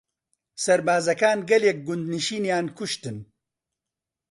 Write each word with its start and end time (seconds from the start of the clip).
سەربازەکان 0.63 1.39
گەلێک 1.49 1.77
گوندنشینیان 1.87 2.65
کوشتن. 2.77 3.17